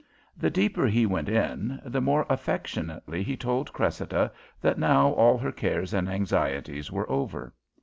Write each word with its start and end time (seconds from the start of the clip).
The 0.35 0.49
deeper 0.49 0.87
he 0.87 1.05
went 1.05 1.29
in, 1.29 1.79
the 1.85 2.01
more 2.01 2.25
affectionately 2.27 3.21
he 3.21 3.37
told 3.37 3.71
Cressida 3.71 4.31
that 4.59 4.79
now 4.79 5.09
all 5.09 5.37
her 5.37 5.51
cares 5.51 5.93
and 5.93 6.09
anxieties 6.09 6.91
were 6.91 7.07
over. 7.07 7.53